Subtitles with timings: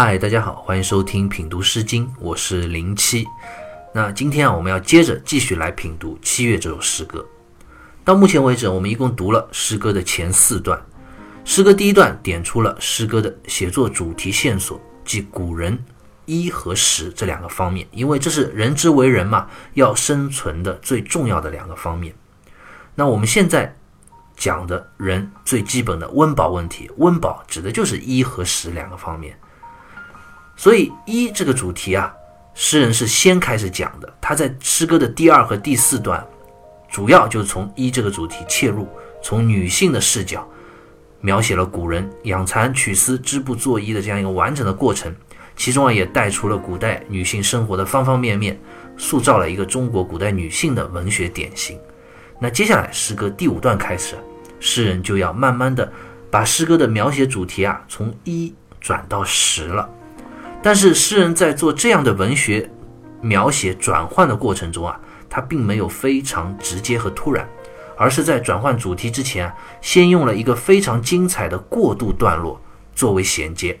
[0.00, 3.26] 嗨，大家好，欢迎收听品读诗经，我是零七。
[3.92, 7.26] 那今天啊，我们要接着继续来品读《七月》这首诗歌。
[8.04, 10.80] 到目前为止，我们一共读了诗歌的前四段。
[11.44, 15.76] 诗歌第一段点出了诗歌的写作主题线索，即古人
[16.26, 22.14] 一和食这两个方面，因为这是人之为人嘛，要生存的最重要的两个方面。
[22.94, 23.76] 那我们现在
[24.36, 29.36] 讲的人最基本的温饱问题，温饱指的就是一和食两个方面。
[30.58, 32.12] 所以衣这个主题啊，
[32.52, 34.12] 诗人是先开始讲的。
[34.20, 36.26] 他在诗歌的第二和第四段，
[36.90, 38.88] 主要就是从衣这个主题切入，
[39.22, 40.44] 从女性的视角
[41.20, 45.14] 描写了古人养蚕、取丝、织布、做衣的这样一个完整的过程。
[45.54, 48.58] 其中啊，也带出了古代女性生活的方方面面，
[48.96, 51.78] 塑造了一个中国古代女性的文学典型。
[52.40, 54.16] 那接下来诗歌第五段开始，
[54.58, 55.88] 诗人就要慢慢的
[56.32, 59.88] 把诗歌的描写主题啊，从衣转到食了。
[60.68, 62.70] 但是诗人在做这样的文学
[63.22, 67.48] 描写转换的过程中啊，他并没有非常直接和突然，
[67.96, 72.60] 而是在转换主题之前，先用了一个非常精彩的过渡段落
[72.94, 73.80] 作为衔接。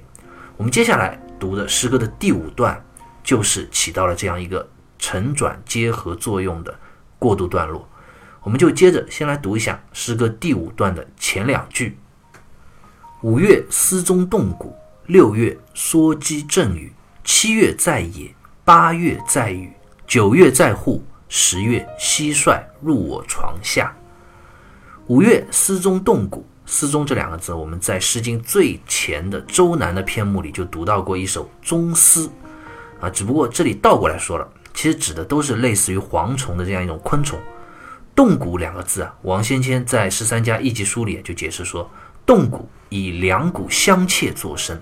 [0.56, 2.82] 我们接下来读的诗歌的第五段，
[3.22, 4.66] 就是起到了这样一个
[4.98, 6.74] 承转结合作用的
[7.18, 7.86] 过渡段落。
[8.42, 11.98] 我们就接着先来读一下诗歌第五段的前两句：
[13.20, 14.74] 五月诗中动谷。
[15.08, 16.92] 六月蓑鸡阵雨，
[17.24, 18.30] 七月在野，
[18.62, 19.72] 八月在雨，
[20.06, 23.96] 九月在户，十月蟋蟀入我床下。
[25.06, 32.26] 五月丝中动谷，丝中这两个字，我们在《诗经》最前的《周南》的篇目里就读到过一首《中丝》
[33.00, 37.40] 啊，只不过这里倒过来说了，其实指的都是类似于蝗虫的这样一种昆虫。
[38.14, 41.90] 动谷两个字啊，王先谦在《十三家一集》书里就解释说，
[42.26, 44.78] 动谷以两谷相切作声。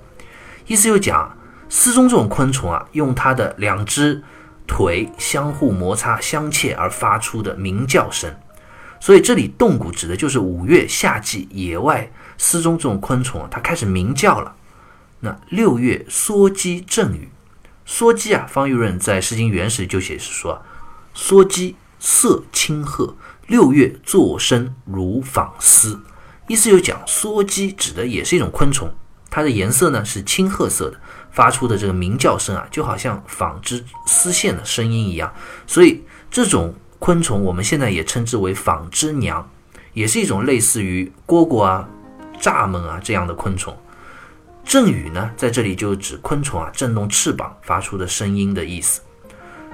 [0.66, 1.36] 意思就讲，
[1.68, 4.22] 丝中这种昆虫啊，用它的两只
[4.66, 8.34] 腿相互摩擦相切而发出的鸣叫声，
[9.00, 14.56] 所以这里动谷指的就是五月夏季野外丝中这种昆虫啊，它开始鸣叫了。
[15.20, 17.28] 那六月缩鸡阵雨，
[17.84, 20.62] 缩鸡啊，方玉润在《诗经原始》就解释说，
[21.14, 23.16] 缩鸡色青褐，
[23.46, 26.02] 六月作声如纺丝，
[26.48, 28.92] 意思就讲，缩鸡指的也是一种昆虫。
[29.30, 30.98] 它的颜色呢是青褐色的，
[31.30, 35.32] 发出的这个鸣叫声啊，就好像纺织丝线的声音一样。
[35.66, 39.50] 所以这种昆虫我们现在也称之为纺织娘，
[39.92, 41.88] 也是一种类似于蝈蝈啊、
[42.40, 43.76] 蚱蜢啊这样的昆虫。
[44.64, 49.00] 振羽呢，在这里就指昆虫啊振动翅膀发出的声音的意思。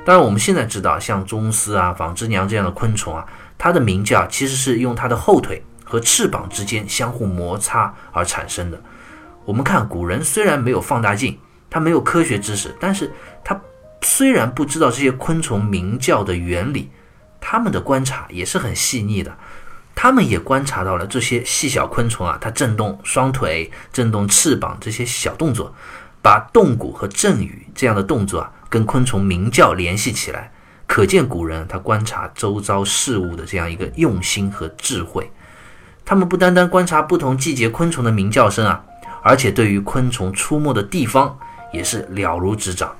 [0.04, 3.24] 当然，我们现在知道，像螽斯啊、纺织娘这样的昆虫啊，
[3.56, 8.82] 它的鸣叫其实是用它的后腿和翅膀之间相互摩擦而产生的。
[9.44, 11.38] 我们看古人虽然没有放大镜，
[11.68, 13.12] 他没有科学知识，但是
[13.44, 13.60] 他
[14.02, 16.90] 虽然不知道这些昆虫鸣叫的原理，
[17.40, 19.36] 他们的观察也是很细腻的。
[19.94, 25.74] 他们也观察到了这些细小昆虫啊，它震动双腿、震动翅膀这些小动作，
[26.22, 30.50] 把动骨和阵雨这样的动作啊，跟昆虫鸣叫联系起来，
[30.86, 35.30] 可见古人他观察周遭事物的这样一个用心和智慧。
[36.04, 38.82] 他们不单单观察不同季节昆虫的鸣叫声啊。
[39.22, 41.38] 而且对于昆虫出没的地方
[41.72, 42.94] 也是了如指掌，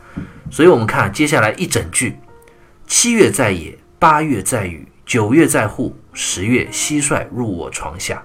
[0.51, 2.17] 所以我们看接下来一整句：
[2.87, 8.23] 七月在野，八月在雨，九月在户，十月蟋蟀入我床下。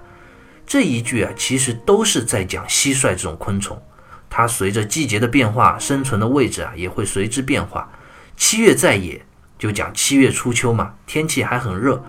[0.66, 3.80] 这一句啊，其实都是在讲蟋蟀这种昆虫，
[4.28, 7.90] 它随着季节的变化，生存的位置啊也会随之变化。
[8.36, 9.20] 七月在野，
[9.58, 12.02] 就讲七月初秋嘛，天气还很热，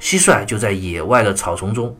[0.00, 1.96] 蟋蟀就在野外的草丛中。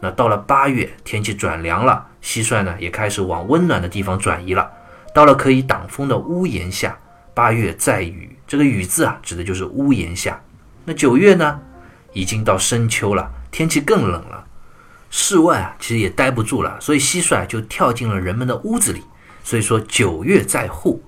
[0.00, 2.06] 那到了八月，天气转凉了。
[2.22, 4.70] 蟋蟀呢也开始往温暖的地方转移了，
[5.14, 6.98] 到了可以挡风的屋檐下。
[7.34, 10.40] 八月在雨，这个雨字啊，指的就是屋檐下。
[10.84, 11.60] 那九月呢，
[12.12, 14.44] 已经到深秋了，天气更冷了，
[15.10, 19.04] 室外啊其实也待不住了，所以蟋蟀就跳进了人们的屋子里。
[19.44, 21.02] 所以说九月在户。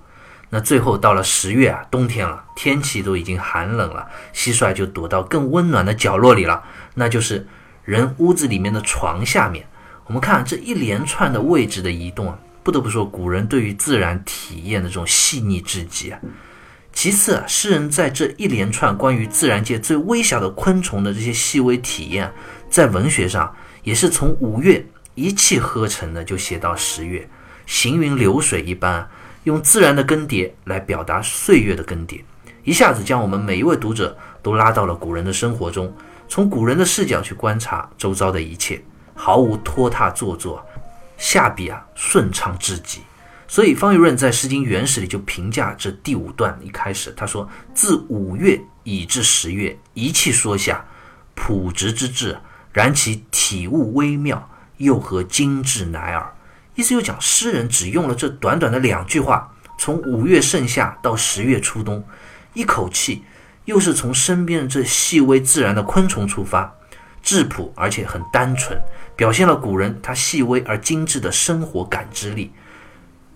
[0.53, 6.62] 那最后到了十月啊，冬天了，天气都已经寒冷了，蟋蟀就躲到更温暖的角落里了，
[6.94, 7.47] 那就是
[7.90, 9.66] 人屋子里面的床下面。
[10.06, 16.20] 我们看这一连串的位置的移动啊，不得不说古人对于自然体验的这种细腻至极啊。
[16.92, 22.32] 其次，诗人在这一连串关于自然界最微小的昆虫的这些细微体验，
[22.69, 23.52] 在文学上
[23.82, 27.28] 也是从五月一气呵成的就写到十月，
[27.66, 29.08] 行云流水一般，
[29.42, 32.20] 用自然的更迭来表达岁月的更迭，
[32.62, 35.92] 一下子将我们每一位读者都拉到了古人的生活中，
[36.31, 38.81] 从古人的视角去观察周遭的一切。
[39.12, 40.65] 毫无拖沓做作，
[41.19, 43.00] 下笔啊顺畅至极，
[43.47, 50.82] 所以方玉润在《诗经原始》里就评价这第五段一开始，他说：“自五月以至十月，一气说下，
[51.35, 52.38] 朴直之至，
[52.73, 54.49] 然其体物微妙，
[54.79, 56.35] 又何精致乃耳。”
[56.75, 62.03] 意思就讲，诗人只用了这短短的两句话，从五月盛夏到十月初冬，
[62.55, 63.23] 一口气
[63.70, 66.75] 又是从身边这细微自然的昆虫出发，
[67.22, 68.76] 质朴而且很单纯，
[69.14, 72.50] 表现了古人他细微而精致的生活感知力。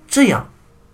[0.08, 0.50] 这样，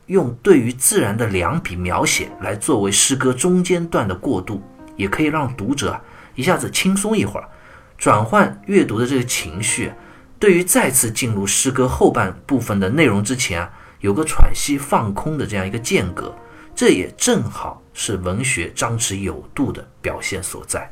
[0.09, 4.63] 用对于自然的两笔描写来作为诗歌中间段的过渡，
[4.95, 5.99] 也可以让读者
[6.35, 7.49] 一下子轻松一会儿，
[7.97, 9.91] 转换阅读的这个情绪。
[10.39, 13.71] 对于再次进入诗歌后半部分的内容之前啊，
[14.01, 16.35] 有个喘息放空的这样一个间隔，
[16.81, 20.91] 这也正好是文学张弛有度的表现所在。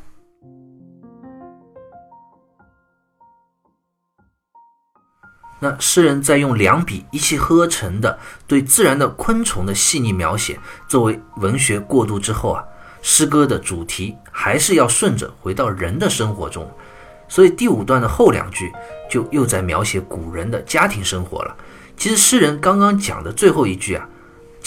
[5.59, 12.63] 那诗人在用两笔一气呵成的对自然的昆虫的细腻描写作为文学过渡之后啊，
[13.01, 16.71] 诗歌的主题还是要顺着回到人的生活中，
[17.29, 18.71] 所以第五段的后两句
[19.09, 21.57] 就又在描写古人的家庭生活了。
[21.97, 24.07] 其实诗人刚刚讲的最后一句啊，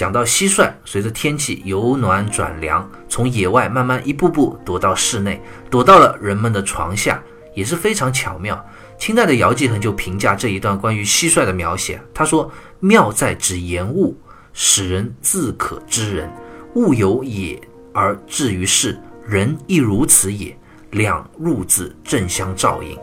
[0.01, 5.39] 讲到蟋蟀随着天气由暖转凉，从野外慢慢一步步躲到室内，
[5.69, 7.21] 躲到了人们的床下，
[7.53, 8.59] 也是非常巧妙。
[8.98, 12.51] 清代的姚继恒就评价这一段关于蟋蟀的描写，他说
[12.81, 14.18] ：“妙在指言物，
[14.53, 16.27] 使人自可知人。
[16.74, 17.62] 物有也
[17.94, 20.57] 而至于世，人亦如此也。
[20.89, 22.98] 两入字正相照应。”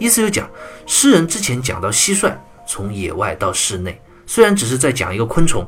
[0.00, 0.50] 意思就讲，
[0.84, 2.34] 诗人之前讲到蟋蟀
[2.66, 5.64] 从野外到室内，虽然只是在讲一个昆虫，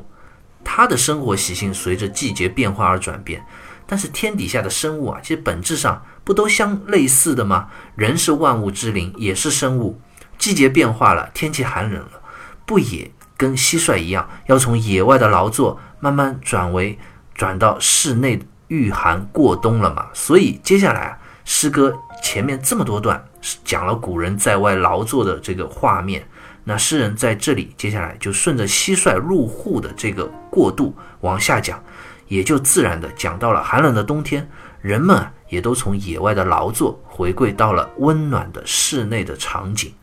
[0.63, 3.45] 它的生活习性随着季节变化而转变。
[3.85, 7.67] 但是天底下的生物啊，其实本质上不都相类似的吗？
[7.95, 9.99] 人是万物之灵，也是生物。
[10.37, 12.21] 季节变化了，天气寒冷了，
[12.65, 16.97] 不也跟蟋蟀一样，要从野外的劳作慢慢转为
[17.33, 20.07] 转到室内御寒过冬了吗？
[20.13, 21.93] 所以接下来啊，诗歌
[22.23, 26.25] 前面这么多段是讲了古人在外劳作的这个画面，
[26.63, 31.83] 那诗人在这里接下来就顺着蟋蟀入户的这个过渡往下讲。
[32.29, 34.49] 也就自然的讲到了寒冷的冬天，
[34.81, 39.93] 人们啊也都从野外的劳作回归到了温暖的室内的场景。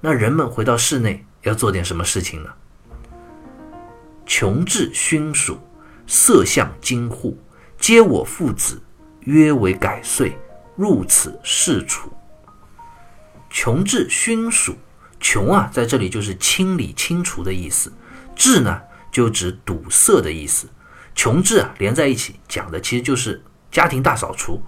[0.00, 2.50] 那人们回到室内要做点什么事情呢？
[4.26, 5.58] 穷至熏暑，
[6.06, 7.36] 色相惊户，
[7.78, 8.80] 皆我父子，
[9.20, 10.36] 约为改岁，
[10.76, 12.12] 入此事处。
[13.50, 14.76] 穷至熏暑，
[15.22, 17.90] 穷啊在这里就是清理清除的意思，
[18.36, 18.78] 至呢
[19.10, 20.68] 就指堵塞的意思。
[21.14, 24.62] 穷治啊，连在一起讲的其实就是家庭大扫除，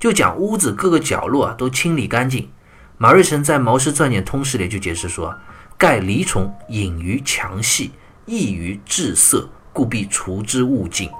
[0.00, 2.48] 就讲屋子各个角落啊都清理干净。
[2.96, 5.36] 马瑞辰在《毛诗钻简通释》里就解释说
[5.78, 7.92] ：“盖离虫隐于墙隙，
[8.26, 11.10] 易于致色，故必除之勿近。”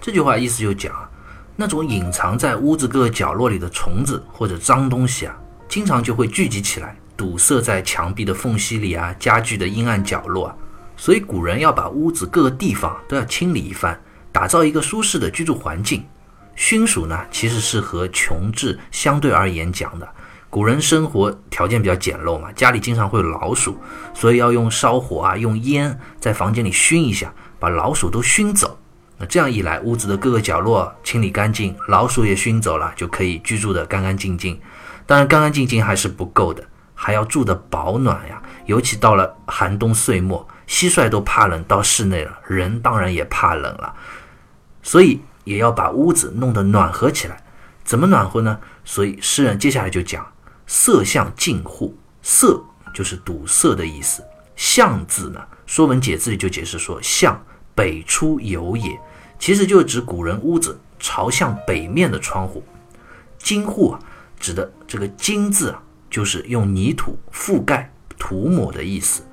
[0.00, 1.08] 这句话意思就讲啊，
[1.54, 5.36] 那种隐藏在屋子各个角落里的虫子或者脏东西啊，
[5.68, 10.56] 经常就会聚集起来，堵塞在墙壁的缝隙里啊，家具的阴暗角落啊。
[10.96, 13.98] 所以古人要把屋子各个地方都要清理一番。
[14.30, 16.02] 打造一个舒适的居住环境，
[16.56, 20.08] 熏暑呢，其实是和穷治相对而言讲的。
[20.48, 23.76] 古人生活条件比较简陋嘛，家里经常会有老鼠，
[24.14, 28.78] 所以要用烧火啊，用烟在房间里熏一下，把老鼠都熏走。
[29.18, 34.58] 那这样一来，屋子的各个角落清理干净，老鼠也熏走了，就可以居住的干干净净。
[35.06, 36.64] 当然，干干净净还是不够的，
[37.04, 38.40] 还要住的保暖呀。
[38.66, 43.92] 尤其到了寒冬岁末，蟋蟀都怕冷，到室内了，人当然也怕冷了。
[44.84, 47.42] 所以也要把屋子弄得暖和起来，
[47.82, 48.56] 怎么暖和呢？
[48.84, 50.24] 所以诗人接下来就讲
[50.64, 52.62] “色相近户”，色
[52.94, 54.22] 就是堵塞的意思。
[54.54, 57.44] 向字呢，《说文解字》里就解释说：“向
[57.74, 58.96] 北出有也”，
[59.40, 62.64] 其实就指古人屋子朝向北面的窗户。
[63.38, 63.98] 金户啊，
[64.38, 65.82] 指的这个金字啊，
[66.12, 69.24] 就是用泥土覆盖、涂抹的意思。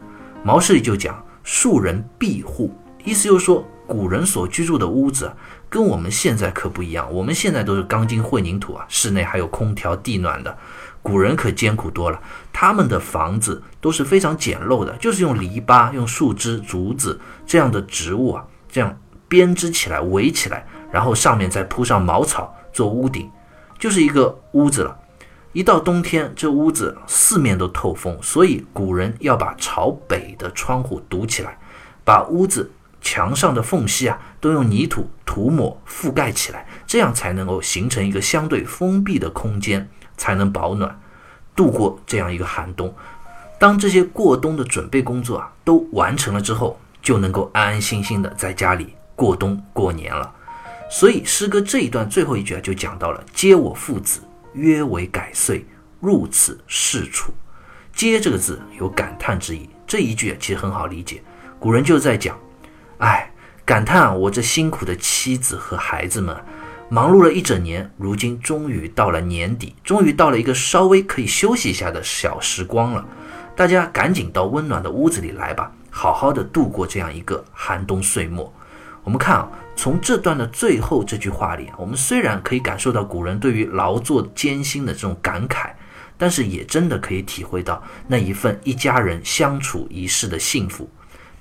[0.43, 2.73] 毛氏里就讲“庶人庇户”，
[3.05, 3.63] 意思就是说。
[3.89, 5.33] 古人所居住的屋子
[5.67, 10.55] 跟我们现在可不一样，我们现在都是钢筋混凝土啊，室内还有空调地暖的。
[11.01, 12.21] 古人可艰苦多了，
[12.53, 18.95] 他们的房子都是非常简陋的，就是用篱笆、用树枝、竹子这样的植物啊，这样
[19.27, 23.27] 编织起来围起来，然后上面再铺上茅草做屋顶，
[23.79, 24.95] 就是一个屋子了。
[25.53, 31.57] 一到冬天，这屋子四面都透风，所以古人要把朝北的窗户堵起来，
[32.03, 32.71] 把屋子。
[33.01, 40.99] 墙上的缝隙啊，都用泥土涂抹覆盖起来，这样才能够形成一个相对封闭的空间，才能保暖，
[41.55, 42.93] 度过这样一个寒冬。
[43.57, 50.29] 当这些过冬的准备工作啊都完成了之后，就能够安安心心的在家里过冬过年了。
[50.91, 54.19] 所以诗歌这一段最后一句啊，就讲到了：“接我父子，
[54.53, 55.65] 约为改岁，
[55.99, 57.33] 入此事处。
[57.93, 61.21] ”“皆”这个字有感叹之意，这一句其实很好理解。
[61.59, 62.37] 古人就在讲
[62.99, 63.31] ：“哎，
[63.65, 66.35] 感叹我这辛苦的妻子和孩子们，
[66.89, 73.05] 忙碌了一整年，如今终于到了年底，终于到了一个稍微可以休息一下的小时光了。
[73.55, 78.51] 大家赶紧到温暖的屋子里来吧，好好的度过这样一个寒冬岁末。”
[79.03, 79.49] 我们看啊，
[79.81, 85.69] 从这段的最后这句话里，我们虽然可以感受到古人对于劳作艰辛的这种感慨，
[86.17, 90.89] 但是也真的可以体会到那一份一家人相处一世的幸福，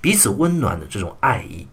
[0.01, 1.67] 彼此温暖的这种爱意。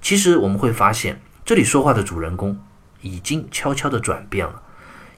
[0.00, 2.58] 其实我们会发现，这里说话的主人公
[3.02, 4.62] 已经悄悄地转变了，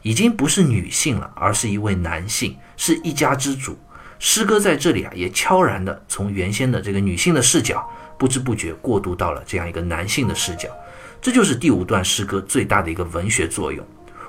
[0.03, 3.79] 已经不是女性了，而是一位男性，是一家之主。
[4.19, 7.89] 诗歌在这里啊，也悄然地从原先的这个女性的视角。
[8.19, 10.69] 不知不觉过渡到了这样一个男性的视角，
[11.21, 13.85] 这就是第五段诗歌最大的一个文学作用。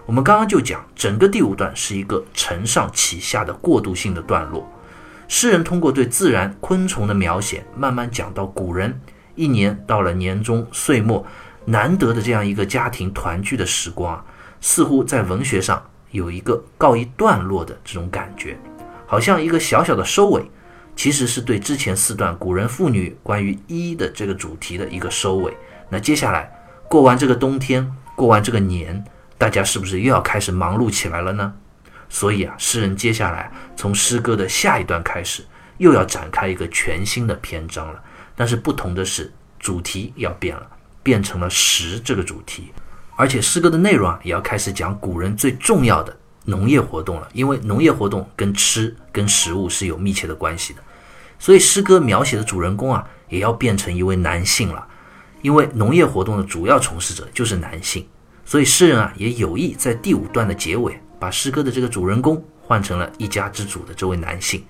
[0.06, 4.68] 我们刚刚就讲，整个第五段是一个承上启下的过渡性的段落。
[5.28, 9.00] 诗人通过对自然昆虫的描写，慢慢讲到古人
[9.36, 11.24] 一年到了年终岁末
[11.66, 14.26] 难得的这样一个家庭团聚的时光啊，
[14.60, 18.58] 似乎在文学上有一个告一段落的这种感觉，
[19.06, 20.44] 好像一个小小的收尾。
[20.96, 25.56] 其实是对之前四段古人妇女关于一的这个主题的一个收尾。
[25.88, 26.52] 那接下来
[26.90, 29.06] 过完这个冬天，过完这个年，
[29.38, 31.54] 大家是不是又要开始忙碌起来了呢？
[32.10, 35.46] 所以啊，诗人接下来从诗歌的下一段开始，
[35.78, 38.02] 又要展开一个全新的篇章了。
[38.36, 40.66] 但是不同的是，主题要变了，
[41.04, 42.74] 变成了食这个主题，
[43.16, 47.30] 而且诗歌的内容啊，也要开始讲古人最重要的农业活动了。
[47.34, 50.82] 因为农业活动跟吃跟食物是有密切的关系的。
[51.38, 54.88] 所以诗歌描写的主人公啊，也要变成一位男性了，
[55.42, 58.08] 因为农业活动的主要从事者就是男性，
[58.46, 64.64] 所以诗人啊也有意在第五段的结尾，把诗歌的这个主人公换成了一家之主的这位男性。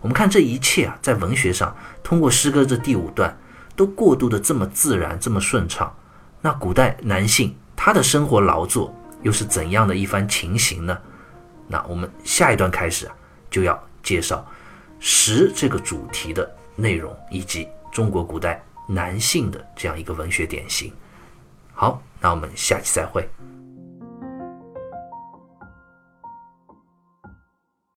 [0.00, 3.36] 我们看这一切啊，在文学上通过诗歌这第五段
[3.76, 5.94] 都过渡的这么自然，这么顺畅。
[6.40, 10.96] 那古代男性他的生活劳作又是怎样的一番情形呢？
[11.68, 13.14] 那我们下一段开始啊，
[13.50, 14.44] 就要介绍。
[14.98, 18.62] 食这个主题的内容，以及中国古代
[18.92, 20.92] 男性的这样一个文学典型。
[21.72, 23.28] 好，那我们下期再会。